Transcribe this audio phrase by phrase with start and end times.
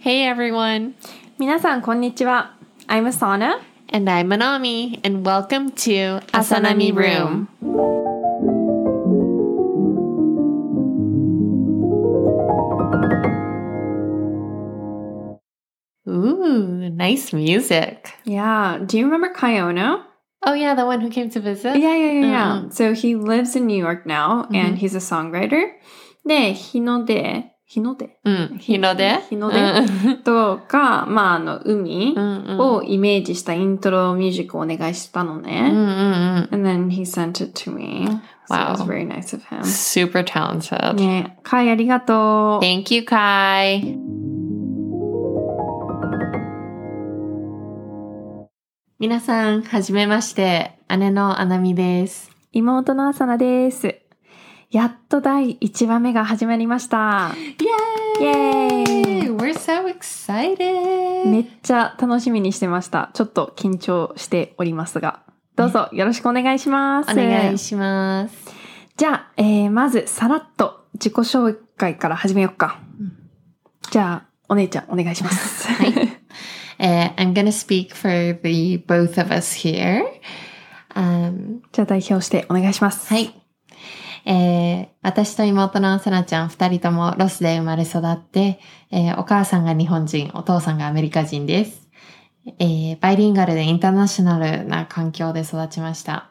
[0.00, 0.94] Hey everyone,
[1.38, 2.54] 皆さん、こんにちは。
[2.88, 3.58] I'm Asana.
[3.92, 7.48] and I'm Manami, and welcome to Asanami Room.
[16.08, 18.12] Ooh, nice music.
[18.24, 18.78] Yeah.
[18.84, 20.02] Do you remember Kyono?
[20.44, 21.76] Oh yeah, the one who came to visit?
[21.78, 22.62] Yeah, yeah, yeah, yeah.
[22.66, 22.72] Mm.
[22.72, 24.78] So he lives in New York now, and Mhm.
[24.78, 25.72] he's a songwriter.
[26.24, 29.21] で、日の出、 日の出うん、日の出？
[29.29, 30.17] 日の出？
[30.25, 32.13] とか、まあ、あの、海
[32.59, 35.69] をイメージしたイントロミュージックをお願いしたのうんね。
[35.71, 36.49] うんうん。
[36.51, 38.09] And then he sent it to me.
[38.49, 38.85] So it was Wow.
[38.85, 39.61] very nice of him.
[39.63, 40.95] Super talented.
[40.95, 42.65] ねカイありがとう。
[42.65, 43.97] Thank you, Kai.
[48.99, 50.77] 皆さん、はじめまして。
[50.89, 52.31] 姉のアナミです。
[52.51, 54.00] 妹のアサナです。
[54.71, 57.35] やっと第1話目が始まりました。
[58.21, 58.85] Yay!
[58.85, 59.35] Yay!
[59.35, 61.29] We're so excited!
[61.29, 63.11] めっちゃ楽しみにしてました。
[63.13, 65.23] ちょっと緊張しておりますが。
[65.57, 67.11] どうぞよろしくお願いします。
[67.11, 68.33] お願いします。
[68.95, 72.79] じゃあ、えー、まずさらっと自己紹介から始めようか。
[72.97, 73.17] うん
[73.91, 75.67] じゃあ、お姉ちゃんお願いします。
[75.73, 75.91] はい。
[76.79, 80.05] Uh, I'm gonna speak for the both of us here.
[80.95, 83.13] Um, じゃあ代表してお願いします。
[83.13, 83.40] はい。
[84.25, 88.59] えー私と妹のさなちゃん二人ともロスで生まれ育って、
[88.91, 91.89] えーお母さんが日本人、お父さんがアメリカ人です。
[92.59, 96.29] えーバイリンガルでインターナショナルな環境で育ちました。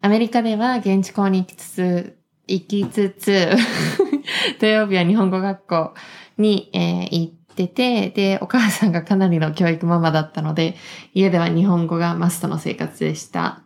[0.00, 3.50] アメリカでは現地校に行きつつ、行きつつ、
[4.60, 5.94] 土曜日は日本語学校
[6.38, 10.76] に、えー行ってて、で、お母さんがかなりの教育ママだったので、
[11.14, 13.65] 家では日本語がマストの生活でした。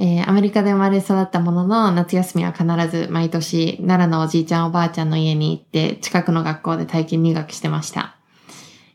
[0.00, 8.14] えーアメリカで生まれ育ったものの、夏休みは必ず毎年、奈良のおじいちゃんおばあちゃんの家に行って、近くの学校で体験入学してました。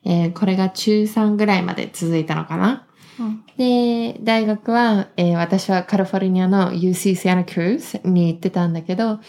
[0.05, 2.87] えーこれが中3ぐらいまで続いたのかな？
[3.19, 9.19] うんで、大学は、えー私はカリフォルニアの UC サンタクルーズに行ってたんだけど、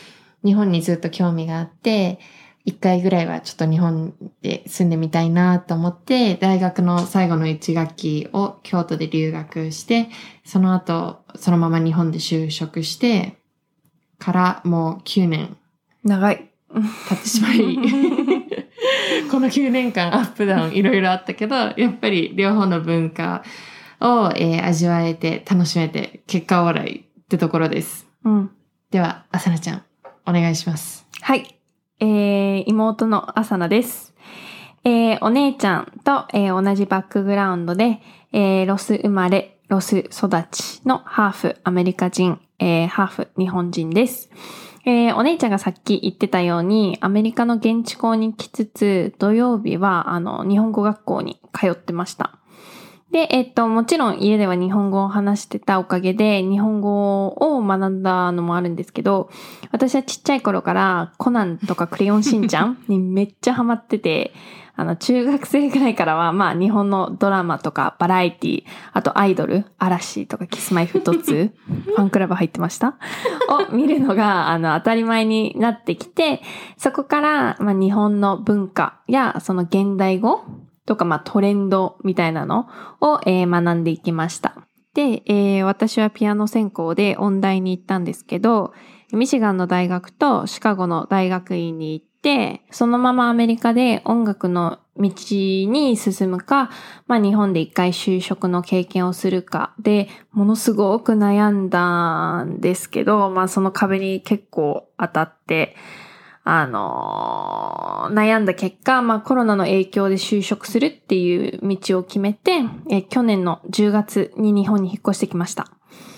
[0.45, 2.21] 日本にずっと興味があって、
[2.65, 10.09] 一回ぐらいはちょっと日本で住んでみたいなと思って、大学の最後の一学期を京都で留学して、
[10.45, 13.37] その後、そのまま日本で就職して、
[14.19, 15.57] からもう9年
[16.05, 16.51] 長い。
[17.09, 17.77] 経ってしまい、
[19.31, 23.45] この9年間アップダウンいろいろあったけど、やっぱり両方の文化
[24.01, 28.07] を、えー味わえて楽しめて結果オーライってところです。
[28.25, 28.51] うん。
[28.91, 29.83] では、あさなちゃん、
[30.27, 31.07] お願いします。
[31.21, 31.54] はい。
[32.01, 34.15] えー、妹のアサナです。
[34.85, 38.01] えー、お姉ちゃんと、えー同じバックグラウンドで、
[38.33, 44.31] えーロス生まれ、ロス育ちのハーフアメリカ人、えーハーフ日本人です。
[44.85, 52.39] えーお姉ちゃんがさっき言ってたように、アメリカの現地校に来つつ、土曜日は、あの、日本語学校に通ってました。
[53.15, 59.31] で、えっと、もちろん家では日本語を話してたおかげで、日本語を学んだのもあるんですけど、
[59.71, 64.35] 私はちっちゃい頃からコナンとかクレヨンしんちゃん にめっちゃハマってて、
[64.75, 71.51] あの、中学生ぐらいからは、まあ、日本のドラマとかバラエティ、あとアイドル、嵐とかキスマイフットツー、
[71.95, 72.97] ファンクラブ入ってました？
[73.49, 76.43] を見るのが、あの、当たり前になってきて、
[76.77, 80.43] そこから、まあ、日本の文化や、その現代語
[80.87, 82.69] とか、まあ、トレンドみたいなの
[83.01, 84.67] を、えー学んでいきました。
[84.95, 88.73] で、えー私はピアノ専攻で音大に行ったんですけど、
[89.13, 96.71] ミシガンの大学とシカゴの大学院に行って、そのままアメリカで音楽の道に進むか、
[97.07, 105.77] まあ日本で一回就職の経験をするかで、ものすごく悩んだんですけど、まあその壁に結構当たって、
[106.45, 112.61] あのー悩んだ結果、まあコロナの影響で就職するっていう道を決めて、
[112.91, 115.67] え去年の10月に日本に引っ越してきました。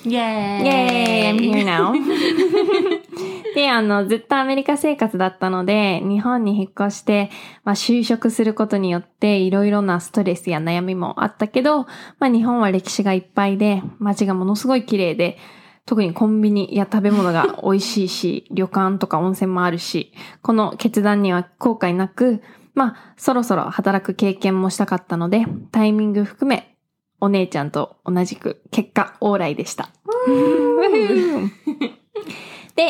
[0.04, 1.92] イェーイイェーイ !I'm here now.
[3.54, 7.30] で、あの、ずっとアメリカ生活だったので、日本に引っ越して、
[7.64, 11.86] まあ、就職することによって、いろいろなストレスや悩みもあったけど、
[12.18, 15.38] まあ、日本は歴史がいっぱいで、街がものすごい綺麗で、
[15.86, 20.12] 特にコンビニや食べ物が美味しいし、 旅館とか温泉もあるし、
[20.42, 22.42] この決断には後悔なく、
[22.74, 26.76] まあ、そろそろ働く経験もしたかったので、タイミング含め、
[27.20, 29.88] お姉ちゃんと同じく結果オーライでした。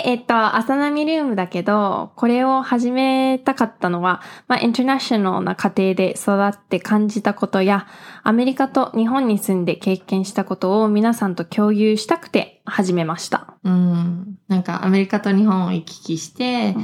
[0.07, 7.89] で、えっと、朝波ルームだけど、これを始めたかったのは、まあ、インターナショナルな家庭で育って感じたことや、
[8.23, 13.55] アメリカと日本に住んで経験したことを皆さんと共有したくて始めました。
[13.65, 14.39] うん。
[14.47, 16.77] なんかアメリカと日本を行き来して、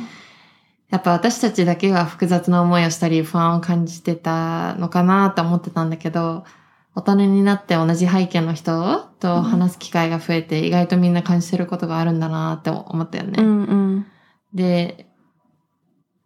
[0.91, 6.45] やっぱ私たちだけが複雑な思いをしたり不安を感じてたのかなと思ってたんだけど、
[6.95, 13.43] 大人になって同じ背景の人と話す機会が増えて、意外とみんな感じてることがあるんだなって思ったよね。
[13.43, 14.07] うんうん。
[14.53, 15.07] で、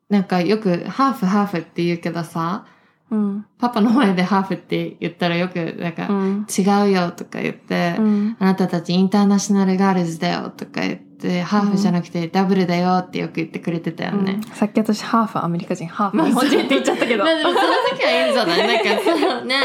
[0.09, 2.67] なんかよくハーフハーフって言うけどさ、
[3.11, 3.47] うん。
[3.59, 6.47] パパの前でハーフって言ったらよくなんか、うん。
[6.47, 8.37] 違うよとか言って、うん。
[8.41, 11.06] あなたたちインターナショナルガールズだよとか言って、
[11.45, 14.41] ハーフじゃなくてダブルだよってよく言ってくれてたよね。
[14.55, 17.25] さっき私ハーフアメリカ人、ハーフまあ日本人って言っちゃったけど。
[17.25, 17.61] まあでもその
[17.91, 18.85] 時はいいんじゃない？
[18.85, 19.57] なんかそうね。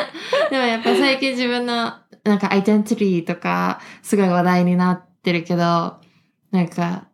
[0.50, 1.94] でもやっぱ最近自分の
[2.24, 5.62] なんかアイデンティティとかすごい話題になってるけど、
[6.51, 7.07] なんか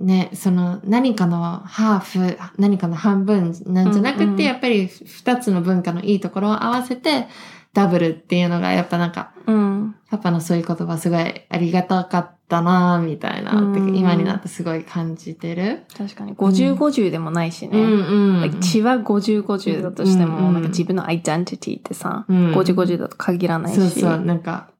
[0.00, 7.28] ね、その何かのハーフ、何かの半分なんじゃなくて、うんうんやっぱり二つの文化のいいところを合わせて
[7.72, 9.96] ダブルっていうのがやっぱなんかうん。
[10.10, 15.84] パパのそういう言葉すごいありがたかったなみたいな、うん今になってすごい感じてる。
[15.96, 16.34] 確かに。
[16.34, 17.80] 50、50でもないしね。
[17.80, 18.60] うんうん。
[18.60, 23.80] 血は50、50だとしても、うんうんなんか自分のアイデンティティってさ、うん50、50だと限らないし。
[23.80, 24.70] そうそう、なんか、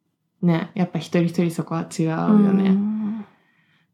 [0.42, 2.70] ね、やっぱ一人一人そこは違うよね。
[2.70, 3.24] うん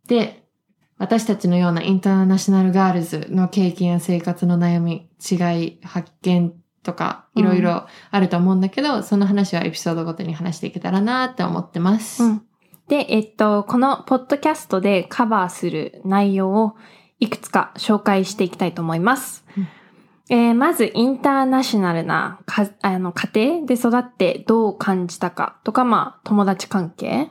[0.08, 0.48] で、
[0.96, 12.24] 私たちのようなインターナショナルガールズの経験や生活の悩み、違い、発見とか、いろいろあると思うんだけど、その話はエピソードごとに話していけたらなって思ってます。
[12.24, 12.47] うん
[12.88, 16.74] で、えっと、このポッドキャストでカバーする内容を
[17.20, 19.44] いくつか紹介していきたいと思います。
[19.56, 19.68] うん
[20.30, 27.30] えーまず、インターナショナルなかあの家庭で育ってどう感じたかとか、まあ、友達関係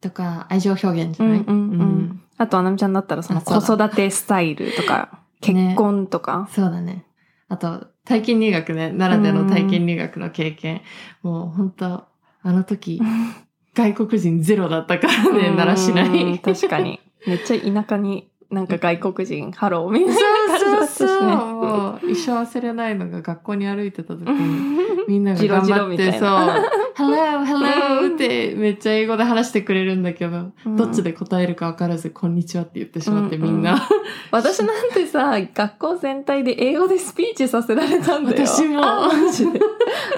[0.00, 6.48] とか、愛情表現じゃない、うんうんうんあと、あなみちゃんだったらその子育てスタイルとか、ね結婚とか？
[6.50, 7.04] そうだね。
[7.48, 10.80] あと、体験入学ね、奈良での体験入学の経験。
[11.22, 13.02] もう本当あの時、
[13.78, 16.38] 外国人ゼロだったからね、奈良市うん内。
[16.40, 16.98] 確かに。
[17.28, 26.64] めっちゃ田舎になんか外国人、ハローみたいな感じだったしそうそう一生忘れないのが学校に歩いてた時に、みんなが頑張って、そうな、
[26.96, 33.86] Hello, hello ってめっちゃ英語で話してくれるんだけど、うんどっちで答えるか分からず、こんにちはって言ってしまって、みんな。
[34.30, 38.46] 私なんてさ、学校全体で英語でスピーチさせられたんだよ。
[38.46, 39.10] 私もあ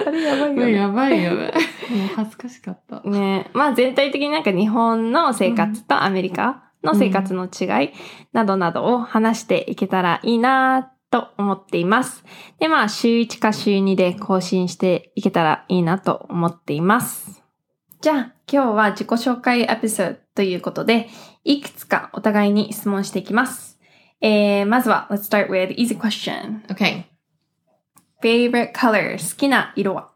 [0.09, 0.71] れやばいよね。
[0.71, 1.51] やばいよね。
[1.89, 3.01] もう恥ずかしかった。
[3.01, 7.91] ねまあ全体的になんか日本の生活とアメリカの生活の違い
[8.33, 12.23] などなどを話していけたらいいなと思っています。
[12.59, 17.43] でまあ週1か週2で更新していけたらいいなと思っています。
[18.01, 21.07] じゃあ今日は自己紹介エピソードということで
[21.43, 23.79] いくつかお互いに質問していきます。
[24.21, 26.65] えー、まずは Let's start with easy question.
[26.67, 27.03] OK。
[28.23, 30.10] Favorite color 好きな色は？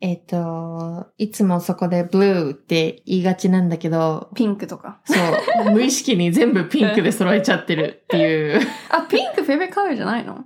[0.00, 5.00] えっ、と、いつもそこでブルーって言いがちなんだけど、ピンクとか。
[5.04, 5.14] そ
[5.68, 8.60] う、無意識に全部ピンクで揃えちゃってるっていう。
[8.90, 10.44] あ、ピンク favorite color じゃないの？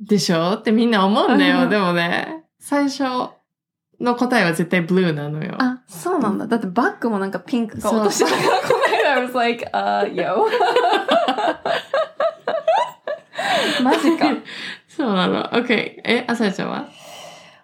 [0.00, 0.52] でしょ？
[0.54, 1.66] ってみんな思うんだうよ。
[1.66, 3.04] んでもね、最初
[4.00, 5.54] の答えは絶対ブルーなのよ。
[5.58, 6.46] あ、そうなんだ。
[6.46, 10.44] だってバッグもなんかピンク買おうとしてたから、この間 I was like, uh, yo.
[13.82, 14.26] マジか。
[14.88, 15.44] そうなの。
[15.50, 15.72] OK。
[16.04, 16.88] え、あさやちゃんは？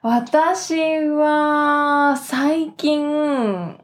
[0.02, 3.78] 私は、最近、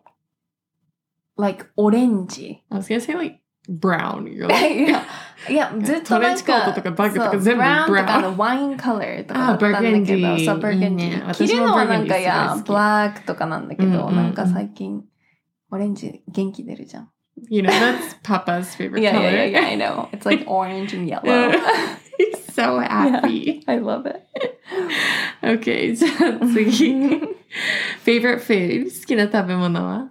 [1.37, 2.63] like, オレンジ。
[2.71, 4.25] I was gonna say like brown.
[4.25, 5.03] You're い like, や、
[5.49, 9.87] いや、ずっとなんか、トレンチコートとかバッグとか全部ブラウンとかあ brown のワインカラーとかだあったんだけ
[10.21, 11.35] ど、そう、バーガンディ。
[11.35, 15.03] 着るのはなんか、いやブラックとかなんだけど、なんか最近、
[15.73, 17.11] オレンジ元気出るじゃん。
[17.49, 19.03] you know, that's Papa's favorite color.
[19.03, 20.09] やいやいや、I know.
[20.11, 21.25] It's like orange and yellow.
[22.55, 23.65] So happy.
[23.67, 24.23] I love it.
[25.43, 26.95] OK, じゃあ次。
[28.05, 28.85] favorite food?
[28.85, 30.11] 好きな食べ物は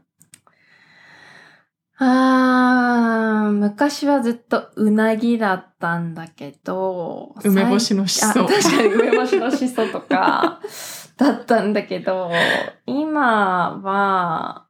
[1.97, 8.27] あー、昔はずっとうなぎだったんだけど、梅干しのしそ。
[8.27, 10.59] あ確かに梅干しのしそとか
[11.17, 12.29] だったんだけど、
[12.85, 14.65] 今は、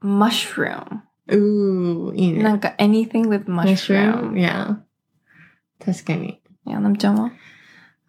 [0.00, 1.02] マッシュルーム。
[1.28, 2.42] うー、いいね。
[2.42, 4.32] なんか anything with mushroom.
[4.32, 4.85] Yeah.
[5.83, 6.41] 確かに。
[6.65, 7.31] いや、なみちゃんは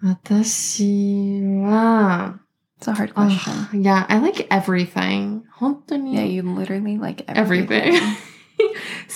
[0.03, 2.39] 私は、
[2.81, 3.81] It's a hard あ question.
[3.83, 5.43] yeah, I like everything.
[5.53, 7.67] 本当 Yeah, に you literally like everything.
[7.69, 7.93] everything.
[7.93, 7.99] 好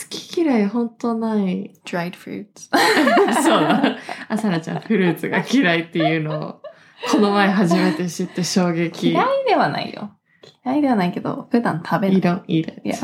[0.08, 1.74] き嫌い本当ない。
[1.84, 2.68] Dried fruits.
[3.42, 3.96] そうだ。
[4.28, 6.62] あさなちゃんフルーツが嫌いっていうのを、
[7.10, 9.10] この前初めて知って衝撃。
[9.10, 10.12] 嫌いではないよ。
[10.64, 12.16] 嫌いではないけど、普段食べない。
[12.16, 12.80] You don't eat it.
[12.84, 12.96] いや。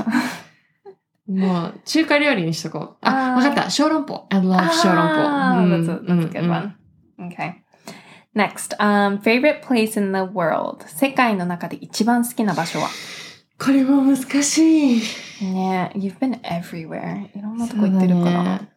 [1.28, 2.98] もう、中華料理にしとこう。
[3.02, 3.70] あ、わかった。
[3.70, 4.28] 小籠包。
[4.30, 5.28] I love 小籠包。
[5.28, 6.74] Ah, うん that's a, that's a good one.
[7.20, 7.56] Okay.
[8.36, 10.86] Next, um, favorite place in the world.
[10.88, 12.88] 世界の中で一番好きな場所は
[13.60, 15.02] これも難しい。
[15.42, 17.36] ね You've been everywhere.
[17.38, 18.44] いろんなとこ行ってるから。
[18.44, 18.72] ね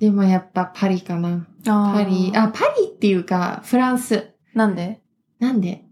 [0.00, 1.46] でもやっぱパリかな。
[1.68, 4.30] あパリ、あ、パリっていうか、フランス。
[4.54, 5.00] なんで、
[5.38, 5.84] なんで？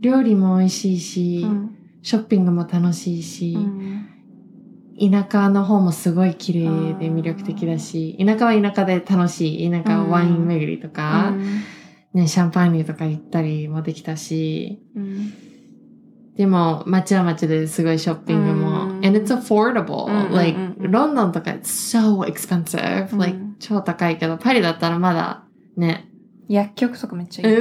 [0.00, 1.77] 料理も美味しいし、うん
[2.08, 4.08] ショッピングも楽しいし、うん
[5.00, 9.70] 田舎の方もすごい綺麗で魅力的だし、田舎は田舎で楽しい。
[9.70, 11.32] 田舎はワイン巡りとか、
[12.14, 15.32] ね、シャンパーニュとか行ったりもできたし、うん
[16.34, 20.34] でも街は街ですごいショッピングも、うん and it's affordable.
[20.34, 23.12] like, ロンドンとか it's so expensive.
[23.12, 25.44] うん like, 超高いけど、パリだったらまだ
[25.76, 26.08] ね、
[26.48, 27.56] 薬局とかめっちゃいい。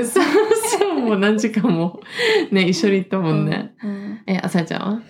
[0.98, 2.00] もう何時間も
[2.52, 3.74] ね、一緒に行ったもんね。
[3.84, 5.02] うんえ、あさちゃんは？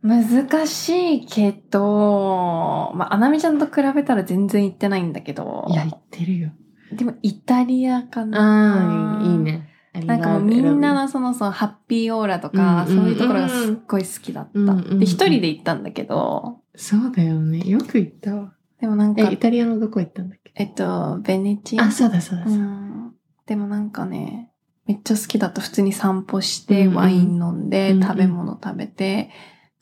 [0.00, 5.66] 難しいけど、まあ、アナミちゃんと比べたら全然行ってないんだけど。
[5.68, 6.50] いや、行ってるよ。
[6.92, 9.18] でもイタリアかな。
[9.18, 9.38] ああ、いい。
[9.38, 9.68] ね。
[10.06, 14.50] なんかもうみんなのそのそのハッピーオーラとか、うんうんそういうところがすっごい好きだった。
[14.58, 17.68] うんうんうんで、一人で行ったんだけど、そうだよね。
[17.68, 18.52] よく行ったわ。
[18.80, 20.52] でもなんかえ、、イタリアのどこ行ったんだっけ？
[20.54, 21.84] えっと、ベネチア。
[21.84, 22.64] あ、そうだそうだそううだ。
[22.64, 23.07] ん。
[23.48, 24.52] でもなんかね、
[24.86, 25.62] めっちゃ好きだった。
[25.62, 29.30] 普通に散歩して、うんうんワイン飲んで、うんうん食べ物食べて、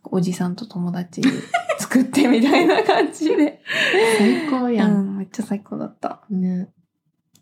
[0.04, 1.20] おじさんと友達
[1.80, 3.60] 作ってみたいな感じで。
[4.18, 4.86] 最高や。
[4.86, 6.22] うんん、めっちゃ最高だった。
[6.30, 6.68] ね。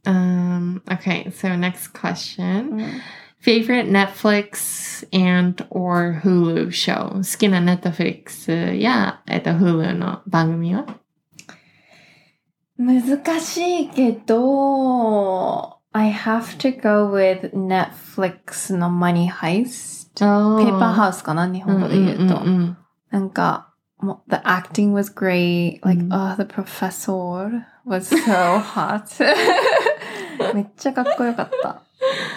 [0.07, 2.71] Um, okay, so next question.
[2.71, 2.87] うん
[3.45, 7.17] Favorite Netflix and or Hulu show?
[7.17, 10.87] 好きな Netflix や、えっと、Hulu の番組は？
[12.79, 15.64] 難しいけど、
[16.15, 20.05] have to go with Netflix の Money Heist。
[20.15, 22.41] ペーパーハウスかな日本語で言うと。
[23.11, 23.75] なんか、
[24.29, 25.81] the acting was great.
[25.83, 29.05] Like, うん oh, the professor was so hot.
[30.55, 31.83] めっちゃかっこよかった。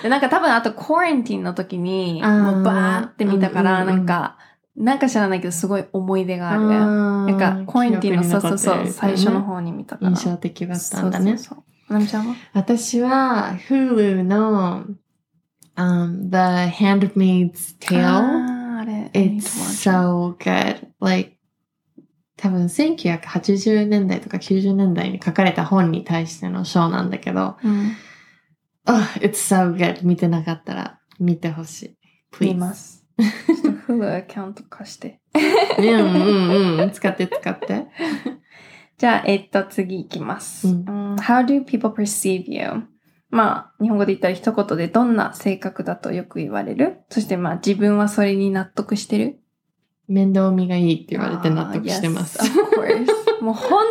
[0.01, 4.37] で、なんか多分あと、コレンティンの時に、もうバーって見たから、なんか、
[4.75, 6.67] なんか知らないけど、すごい思い出がある。
[6.67, 10.11] ななんか、コレンティンの、そうそうそう、最初の方方に見たから。
[10.11, 11.31] 印象的だったんだね。
[11.31, 11.63] そうそうそう。
[11.93, 12.35] なみちゃんは？
[12.53, 14.85] 私は Hulu の、
[15.75, 18.57] um, The Handmaid's Tale。
[19.13, 20.87] It's so good.
[20.99, 21.37] Like
[22.37, 27.95] 多分1980年代とか90年代に書かれた本に対しての章なんだけど、うん。
[28.85, 30.05] Oh, it's so good.
[30.05, 31.97] 見てなかったら見てほしい。
[32.39, 32.57] 見 Please.
[32.57, 33.05] ます。
[33.17, 35.19] ちょっと Hulu アカウント貸して。
[35.33, 35.87] うんう
[36.77, 36.91] んうん。
[36.91, 37.87] 使って使って。
[38.97, 40.67] じゃあ、えっと、次いきます。
[40.67, 42.83] ううんん How do people perceive you?
[43.29, 47.01] まあ、日本語で言ったら一言でどんな性格だとよく言われる？
[47.09, 49.39] そしてまあ、自分はそれに納得してる？
[50.07, 52.39] 面倒見がいいって言われて納得してます。
[52.39, 53.43] yes, of course.
[53.43, 53.83] もう本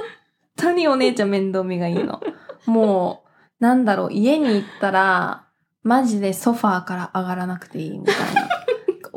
[0.56, 2.20] 当にお姉ちゃん面倒見がいいの。
[2.64, 3.24] も
[3.60, 5.44] う、なんだろう、家に行ったら、
[5.82, 8.48] マジでソファーから上がらなくていいみたいな。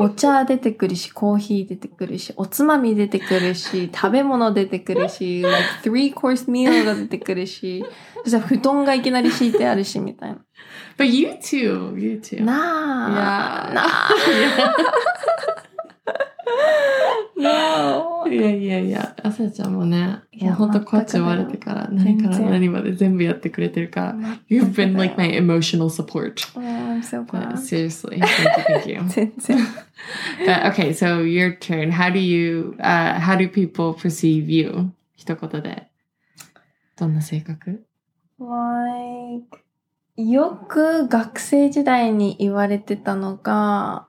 [0.02, 7.84] お茶出てくるし、コーヒー出てくるし、おつまみ出てくるし、食べ物出てくるし、like three course meal が出てくるし、
[8.24, 10.38] そしたら布団がいきなり敷いてあるし、みたい
[10.98, 12.42] But you too, you too.
[12.42, 13.70] な。
[13.74, 13.74] なあ.
[17.36, 17.52] な
[17.98, 17.99] あ.
[18.32, 24.16] いやいやいや、あさちゃんもね、いやもうほんとこっち生まれてから何から何まで全部やってくれてるから。
[24.50, 26.36] You've been like my emotional support.
[26.56, 27.58] Oh, I'm so glad.
[27.58, 29.58] seriously, thank you, thank you.
[30.46, 31.92] But okay, so your turn.
[31.92, 34.92] How do you, uh, how do people perceive you?
[35.16, 35.90] 一言で。
[36.96, 37.86] どんな性格
[38.40, 39.70] like
[40.18, 44.09] よく学生時代に言われてたのが、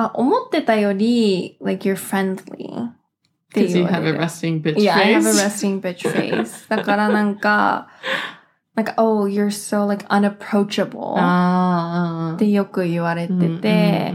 [0.00, 2.90] あ、思ってたより、like you're friendly
[3.52, 4.18] Because you have れ a る。
[4.20, 5.44] resting bitch Yeah, I have a face.
[5.44, 6.68] resting bitch face.
[6.68, 7.88] だからなんか、
[8.74, 11.14] なんか、oh, you're so like unapproachable。
[12.36, 14.12] ってよく言われてて、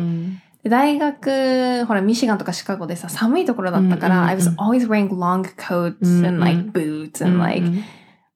[0.65, 7.65] 大学、ほら、ミシガンとかシカゴでさ、寒いところだったから、I was always wearing long coats and like boots and like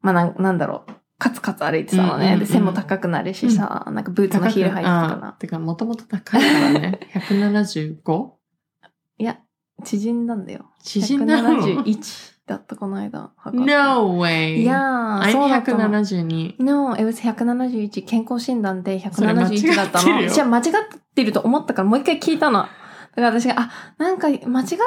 [0.01, 0.92] まあなんだろう。
[1.17, 2.25] カツカツ歩いてたのね。
[2.25, 5.36] うんうんうんで、背も高くなるしさ、なんかブーツのヒール履いてたな。
[5.39, 7.00] てか、もともと高いからね。
[7.13, 8.31] 175?
[9.19, 9.39] いや、
[9.83, 10.65] 縮んだんだよ。
[10.83, 13.31] 縮んだの？171だった、この間。
[13.45, 14.57] ?No way!
[14.57, 15.79] いやー、そうだったの。
[15.79, 16.55] 172.
[16.59, 18.05] No, it was 171。
[18.05, 20.21] 健康診断でそれ間違ってる171だったの。
[20.21, 20.63] よじゃあ間違っ
[21.15, 22.59] てると思ったからもう一回聞いたの。
[22.59, 22.71] だか
[23.15, 24.77] ら私が、あ、なんか間違って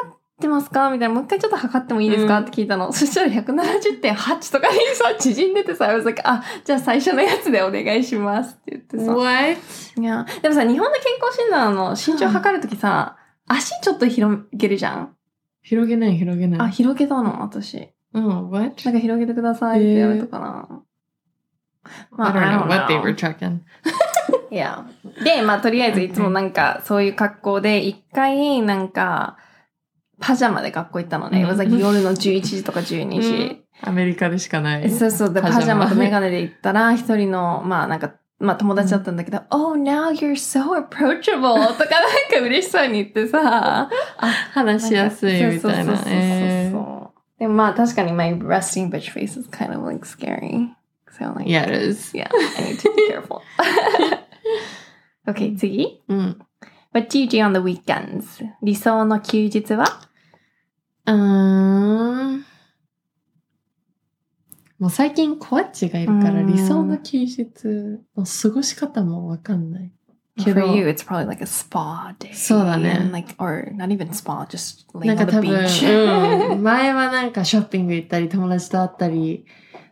[0.48, 0.90] ますか？
[0.90, 1.14] みたいな。
[1.14, 2.92] もう一回ちょっと測ってもいいですか、うんって聞いたの。
[2.92, 9.12] そしたら170.8とかにさ、縮んでてさ、I was like, あ、じゃあ最初のやつでお願いしますって言ってさ。
[9.14, 9.58] What?
[10.00, 13.16] いや、でもさ、日本の健康診断の身長測るときさ、
[13.46, 15.16] 足ちょっと広げるじゃん？
[15.62, 16.60] 広げない広げない。
[16.60, 17.90] あ、広げたの、私。
[18.12, 18.82] うん、what?
[18.84, 20.82] なんか広げてくださいって言われたかな。
[22.18, 23.60] I don't know what they were checking.
[24.50, 24.84] いや。
[25.24, 29.36] で、まあ、とりあえずいつもなんか、そういう格好で、一回、なんか、
[30.20, 31.42] パジャマで学校行ったのね。
[31.42, 33.64] うん It was like 夜の11時とか12時。
[33.82, 34.90] アメリカでしかない。
[34.90, 35.32] そうそう。
[35.32, 41.66] で、パジャマとメガネで行ったら、一人の、まあなんか、まあ友達だったんだけど、Oh, now you're so approachable!
[41.76, 43.88] とかなんか嬉しそうに言ってさ、
[44.52, 45.60] 話しやすいみたいな。
[45.60, 46.72] そうそうそうそうえ
[47.40, 50.68] でもまあ確かに my resting bitch face is kind of like scary.
[51.10, 52.14] So ー like, Yeah, it is.
[52.14, 53.40] yeah, I need to be careful.
[55.26, 56.02] okay, 次。
[56.08, 56.38] うん。
[56.92, 58.44] What do you do on the weekends?
[58.62, 59.86] 理想の休日は
[61.06, 62.44] うーん。
[64.78, 67.46] もう最近コアッチがいるからうん理想の休日
[68.16, 69.92] の過ごし方もわかんない。
[70.42, 72.32] け For ど you, it's probably like a spa day.
[72.32, 76.52] そうだね Like, or not even spa, just な laying んか on the 多分、beach.
[76.52, 79.44] うん、前はなんかショッピング行ったり友達と会ったり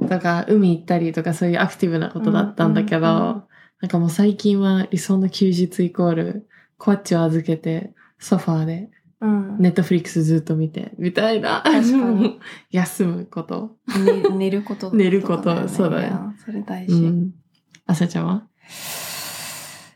[0.09, 3.43] とか海行ったりとかそういうアクティブなことだったんだけど、うんうんうん
[3.81, 6.49] なんかもう最近は理想の休日イコール
[6.79, 11.65] コアッチを預けてソファーでうんネットフリックスずっと見てみたいな。
[12.71, 13.77] 休むこと。
[14.05, 17.01] ね寝ること、寝ることそうだよそれ大う事。
[17.11, 17.31] ん。
[17.87, 18.43] あさちゃんは？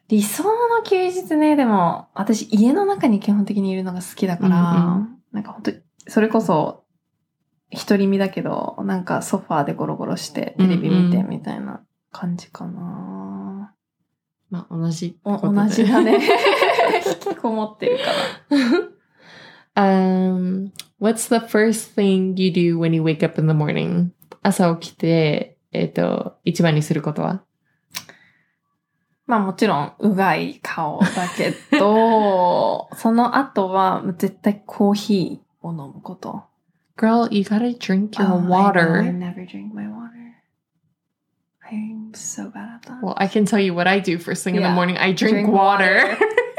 [0.09, 6.85] 理想の休日ね、でも、私家の中に基本的にいるのが好きだから、うんなんか本当にそれこそ、
[7.71, 13.75] 独り身だけど、なんかソファーでゴロゴロして、テレビ見てうんうんみたいな感じかな。
[14.51, 15.61] まあ同じっておことで。
[15.61, 16.19] 同じだね。
[17.27, 18.59] 引きこもってるから。
[19.76, 24.12] um, what's the first thing you do when you wake up in the morning?
[24.44, 27.44] 朝起きて、えっ、と、一番にすることは
[29.26, 36.44] まあもちろん、うがい顔だけど、その後は絶対コーヒーを飲むこと。
[36.98, 39.12] Girl, you gotta drink your Oh, I know, I water.
[39.14, 40.14] never drink my water.
[41.70, 43.04] I'm so bad at that.
[43.04, 44.74] Well, I can tell you what I do first thing in the Yeah.
[44.76, 44.98] morning.
[44.98, 46.18] I drink, Drink water.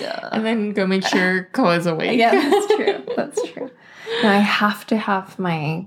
[0.00, 0.30] Duh.
[0.32, 2.18] and then go make sure Ko is awake.
[2.18, 3.04] yeah, that's true.
[3.16, 3.70] That's true.
[4.22, 5.86] No, I have to have my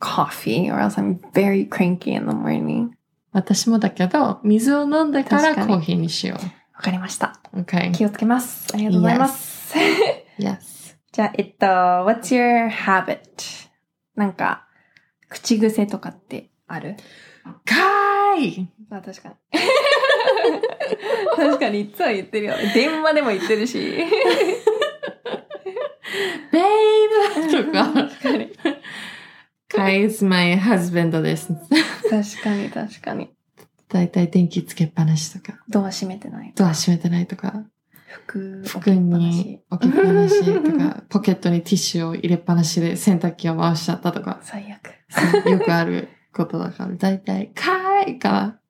[0.00, 2.90] coffee or else I'm very cranky in the morning.
[3.32, 6.36] 私もだけど、水を飲んでからコーヒーにしよ
[6.74, 7.40] わかりました。
[7.52, 7.62] う。
[7.62, 7.92] Okay.
[7.92, 8.68] 気をつけます。
[8.74, 9.74] ありがとうございます。
[10.38, 10.96] Yes.
[11.12, 13.18] じゃあ、えっと、What's your habit?
[14.14, 14.66] なんか、
[15.28, 16.96] 口癖とかってある
[17.64, 19.34] かーいあ、確かに。
[21.36, 22.72] 確かにいつも言ってるよね。
[22.74, 23.78] 電話でも言ってるし。
[26.52, 26.62] ベイ
[27.48, 27.92] ブとか。
[27.92, 28.52] 確かに。
[29.68, 31.48] かい is my husband です。
[32.08, 33.30] 確かに、確かに。
[33.88, 36.52] だいたい電気つけっぱなしとか、ドア閉めてない。
[36.56, 37.64] ドア閉めてないとか、
[38.08, 45.48] 服、服に置きっぱなしとか、 ポケットにティッシュを入れっぱなしで洗濯機を回しちゃったとか、最悪。
[45.48, 48.60] よくあることだから、だいたい、かーいかな。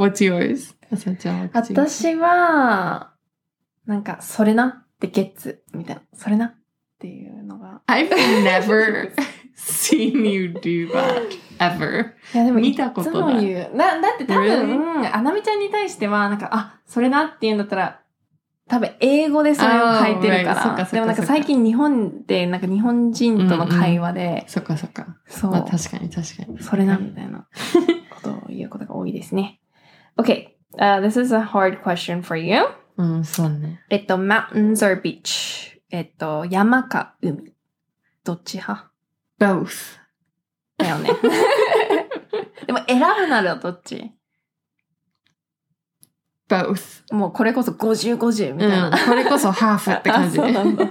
[0.00, 0.74] What's yours?
[0.90, 3.12] 私は、
[3.84, 6.02] なんか、それなってゲッツみたいな。
[6.14, 6.54] それなっ
[6.98, 7.82] ていうのが。
[7.86, 9.12] I've never
[9.54, 12.14] seen you do that ever.
[12.34, 13.76] いや、でも、見たことない言う。
[13.76, 15.14] な、だって多分、Really？
[15.14, 18.00] あなみちゃんに対しては、なんか、あ、それなって言うんだったら、
[18.68, 20.84] 多分、英語でそれを書いてるか Oh, ら。
[20.86, 25.18] でもなんか最近日本で、なんか日本人との会話で、そっかそっか。
[25.26, 26.58] そう、まあ確かに確かに。
[26.62, 27.46] それなみたいな
[28.10, 29.59] ことを言うことが多いですね。
[30.20, 32.66] Okay, uh, this is a hard question for you.
[32.98, 33.80] うん、そうね。
[33.88, 35.78] えっと、mountains or beach?
[35.90, 37.54] えっと、山か海？
[38.22, 38.90] どっち派
[39.40, 39.98] ？Both.
[40.76, 41.08] だよね。
[42.66, 44.12] でも選ぶならどっち
[46.50, 47.14] ？Both.
[47.14, 48.88] もうこれこそ50、50みたいな。
[48.88, 50.38] うん、これこそハーフって感じ。
[50.38, 50.84] あそうなんだ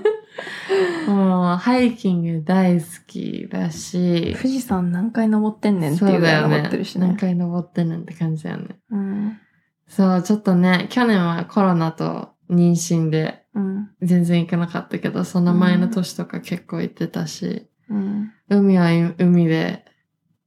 [1.08, 7.00] もう、ハイキング大好きだし、富士山何回登ってんねんってそいううぐらい登ってるし。
[7.00, 7.18] 何ね。
[7.20, 8.80] 回登ってんねんって感じだよね。
[8.92, 9.38] うん。
[9.88, 13.90] そう、ちょっとね、去年はコロナと妊娠でうん。
[14.02, 18.32] 全然行けなかったけど、その前の年とか結構行ってたし、うん。
[18.50, 19.86] 海は海で、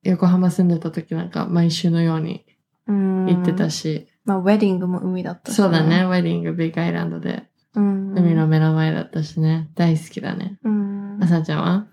[0.04, 2.44] 横浜住んでた時なんか毎週のように
[2.86, 3.26] うん。
[3.26, 6.10] 行ってたし、まあ、ウェディングも海だったし、そうだね、ウ。
[6.10, 7.44] ェディングビッグアイランドで、
[7.74, 8.18] うん。
[8.18, 10.58] 海の目の前だったしね、大好きだね。
[10.64, 11.18] うん。
[11.22, 11.86] あさちゃんは？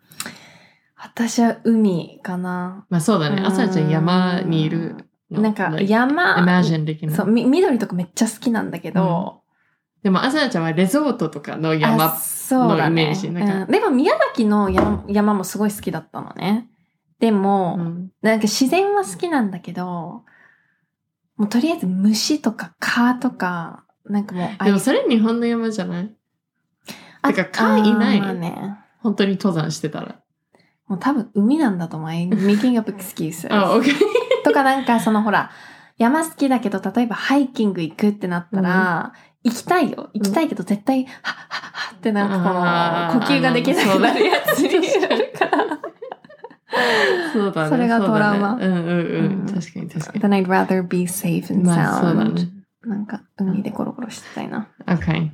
[1.02, 2.86] 私は海かな。
[2.90, 4.98] まあそうだね、うんあさちゃん山にいる
[5.32, 5.42] の。
[5.42, 7.16] なんか山、imagine できない。
[7.16, 9.42] そう、み緑とかめっちゃ好きなんだけど、
[10.04, 12.18] でも、あさちゃんはレゾートとかの山
[12.52, 16.70] のイメージなんかうんでも宮崎の山山もすごい好きだったのね。
[17.20, 20.24] でも、うんなんか自然は好きなんだけど、
[21.38, 26.10] もうとりあえず虫とか蚊とか、なんかもうあでもそれ日本の山じゃない？
[27.28, 28.22] てか蚊いない？
[28.36, 28.76] ね。
[29.00, 30.16] 本当に登山してたら。
[30.88, 32.10] もう多分海なんだと思う。
[32.10, 33.48] I'm making up excuses.
[33.54, 33.96] あ、オッケー。
[34.44, 35.52] とかなんかそのほら、
[35.98, 40.10] 山好きだけど、例えばハイキング行くってなったら、行きたいよ。
[40.14, 42.38] 行きたいけど絶対、はっはっはーってなんか
[43.14, 45.80] この、呼吸ができなくなるやつになるから。
[47.34, 47.70] そうだね。
[47.70, 49.26] それがトラウマそうだねうんうんうん。
[49.26, 50.20] うん確かに確かに。
[50.22, 52.34] Then I'd rather be safe and まあそうだ sound.
[52.34, 52.50] ね。
[53.10, 54.70] か、海でゴロゴロしてたいな。
[54.86, 55.32] Okay.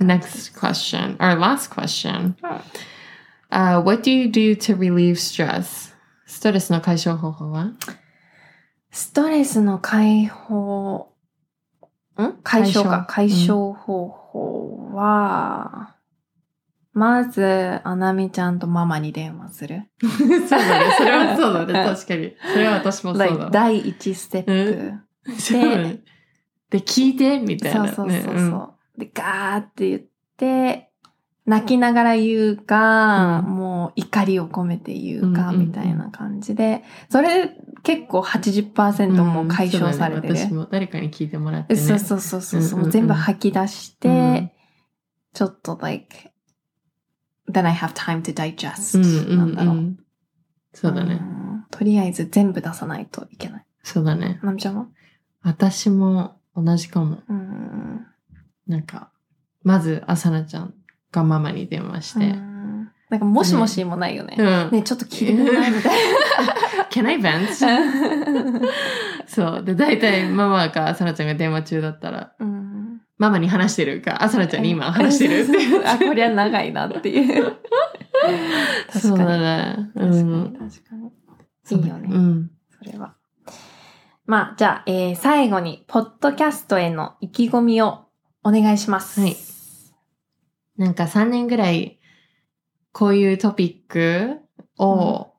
[0.00, 2.34] Next question, or last question.
[3.50, 5.92] Uh, what do you do to relieve stress?
[6.26, 7.72] ストレスの解消方法は？
[8.90, 11.12] ストレスの解放、
[12.18, 12.32] ん？
[12.42, 13.06] 解消か。
[13.08, 15.96] 解解消消方法は、
[16.92, 19.90] まず、あなみちゃんとママに電話する。
[20.00, 20.10] そう
[20.50, 20.94] だね。
[20.98, 21.72] それはそうだね。
[21.72, 22.36] 確かに。
[22.52, 23.50] それは私もそうだ。
[23.50, 24.92] 第一ステップ。
[25.38, 26.00] そうだね
[26.72, 27.92] で、聞いてみたいな、ね。
[27.92, 28.40] そうそうそうそう。
[28.40, 30.02] んで、ガーって言っ
[30.36, 30.88] て、
[31.44, 40.34] 泣きながら言うか、うんもう怒りを込めて言うか、うんうんうんみたいな感じで、それ結構80%もう解消されてる。
[40.34, 41.80] うんね私も誰かに聞いてもらってね。
[41.80, 44.50] そうそうそうそうそう、うんうんうん全部吐き出して、うん
[45.34, 46.30] ちょっと like,
[47.50, 48.98] then I have time to digest.
[48.98, 49.74] うんうんなんだろう。
[49.76, 49.98] うん。
[50.74, 51.14] そうだね。
[51.14, 53.64] んとりあえず全部出さないといけない。
[53.82, 54.38] そうだね。
[54.42, 54.86] なみちゃんは？
[55.42, 57.18] 私も同じかも。
[57.28, 58.06] うん。
[58.66, 59.10] なんか、
[59.62, 60.74] まず、あさなちゃん
[61.10, 62.26] がママに電話しうて。
[62.30, 64.36] んなんかもしもしもないよね。
[64.38, 64.70] うん。
[64.70, 66.00] ねちょっと聞いてくれないみたい
[66.90, 67.66] Can I vent?
[67.66, 68.60] な。
[69.28, 69.64] そう。
[69.64, 72.62] で、大体ママかあさなちゃんが電話中だったら、うん
[73.18, 75.56] ママに話してるか、あさなちゃんに今話してるって。
[75.86, 77.56] あ、こりゃ長いなっていう。
[78.90, 79.42] そうだ確かに。
[79.42, 79.90] ね。
[79.94, 80.52] う確かに、ん。
[80.52, 81.12] 確かに。
[81.64, 82.50] そういいよねうん。
[82.70, 83.14] それは。
[84.32, 88.06] まあ、じゃあ、えー最後に、ポッドキャストへの意気込みを
[88.42, 89.20] お願いします。
[89.20, 89.36] はい。
[90.78, 92.00] なんか3年ぐらい、
[92.92, 94.38] こういうトピック
[94.78, 95.34] を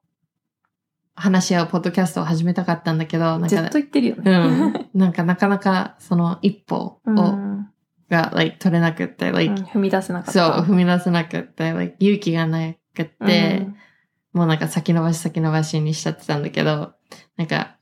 [1.16, 4.38] 話し合うポッドキャストを始めたかったんだけど、なんかずっと、言ってるようね。
[4.38, 4.90] ん。
[4.94, 7.68] なんかなかなかその一歩を、うん
[8.12, 10.62] が、like, 取れなくって、うん like, 踏み出せなかっそう、た。
[10.62, 12.60] 踏み出せなくって、like, 勇気がな
[12.94, 13.68] くって、
[14.34, 16.94] もうなんか先延ばし先延ばしにしちゃってたんだけど、
[17.38, 17.78] なんか、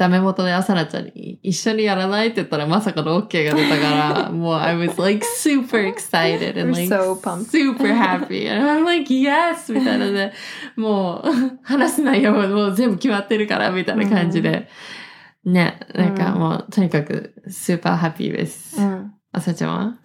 [0.00, 8.50] ダメ元でアサナちゃんに一緒にやらないって言ったらまさかの OK が出たから、 もう I was like super excited and like so super happy.
[8.50, 9.70] And I'm like, yes!
[9.74, 10.32] みたいなね、
[10.74, 14.70] もう話す内容ももう全部決まってるからみたいな感じで、
[15.44, 18.80] ね、なんかもうとにかく super happy です。
[18.80, 19.98] うんアサちゃんは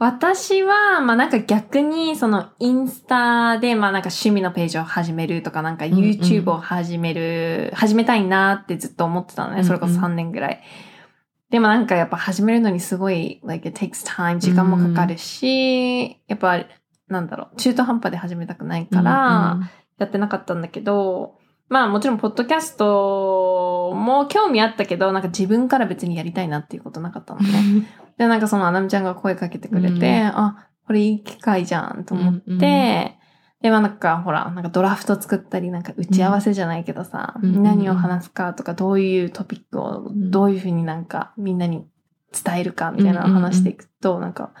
[0.00, 9.62] 私は、まあなんか逆に、そのインスタで、まあなんか趣味のページを始めるとか、なんかんうん YouTube を始める、始めたいなってずっと思ってたのね。
[9.62, 10.62] それこそうんうん3年ぐらい。
[11.50, 16.64] でもなんかやっぱ始めるのにすごい、like it takes time, 時間もかかるし、やっぱ、
[17.08, 19.58] なんだろう、中途半端で始めたくないから、
[19.98, 21.34] やってなかったんだけど、
[21.68, 27.86] まあもちろん、ポッドキャストも興味あったけど、なんか自分から別にやりたいなっていうことなかったのね。
[28.20, 32.58] うんで、なんかそのアナミちゃんが声かけてくれて、うんあ、これいい機会じゃんと思って、うんうん
[33.62, 41.86] で、まあなんかほら、なんかドラフト作ったり、なんか打ち合わせじゃないけどさ、うんうん何を話すかとか、どういうトピックをんどういうふうになんかみんなに
[42.32, 44.52] 伝えるかみたいなのを話していくと、なんか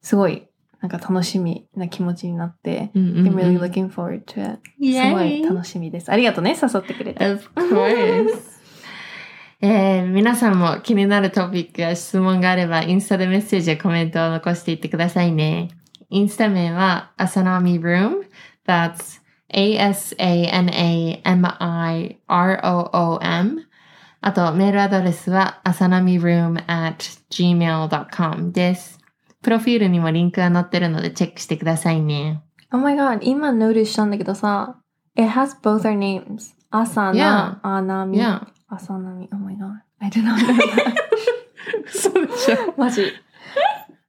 [0.00, 0.46] すごい
[0.80, 4.60] なんか楽しみな気持ちになって、うんうんうん I'm really looking forward to it.
[4.80, 6.12] すごい楽しみです。
[6.12, 7.24] ありがとうね、誘ってくれて。
[7.24, 8.55] Of course.
[9.68, 15.70] えー皆さんも気になるトピックや質問があれば、インスタでメッセージやコメントを残していってくださいね。
[16.08, 18.28] インスタ名は、アサナミ room.
[18.64, 19.20] That's
[19.52, 20.06] A-S-A-N-A-M-I-R-O-O-M.
[24.20, 29.00] あと、メールアドレスは、アサナミ room at gmail.com です。
[29.42, 32.40] プロフィールにもリンクが載ってるのでチェックしてくださいね。
[32.72, 34.76] Oh my god, 今ノーティスしたんだけどさ、
[35.16, 36.54] It has both our names.
[36.70, 37.14] 朝 Yeah.
[37.14, 38.20] な、あなみ。
[38.20, 38.46] Yeah.
[38.68, 39.28] 朝なみ。
[39.32, 39.80] Oh my god.
[40.00, 40.94] I did not know that.
[41.88, 42.74] そうでしょ。
[42.76, 43.12] マジ。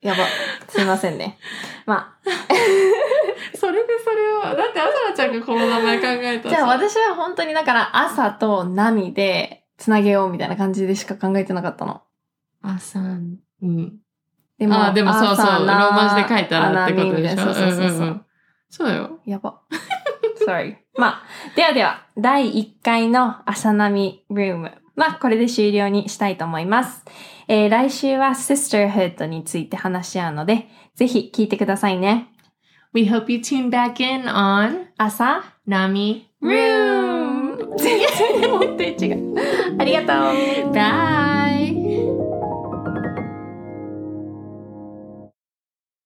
[0.02, 0.20] やば。
[0.70, 1.38] すいませんね。
[1.86, 2.30] まあ。
[3.58, 12.02] それでそれを、だってアサナちゃんがこの名前考えたじゃあ私は本当にだから朝と波でつなげようみたいな感じでしか考えてなかったの。
[12.62, 13.98] 朝、うん。
[14.60, 17.38] であ、でもそうそう、ローマ字で書いたらってことでしょ？
[17.38, 18.00] そうそうそうそう。
[18.00, 18.26] んんん
[18.70, 19.20] そうよ。
[19.26, 19.62] やば。
[20.48, 20.78] Sorry.
[20.98, 21.24] まあ、
[21.58, 27.04] ではでは、第1回の朝波ルームはこれで終了にしたいと思います。
[27.50, 32.30] えー来週は Sisterhood について話し合うので、ぜひ聞いてくださいね。
[32.94, 39.36] We hope you tune back in on 朝ーム全然持って違う。
[39.80, 40.14] ありがと
[40.70, 40.72] う。
[40.72, 41.37] Bye!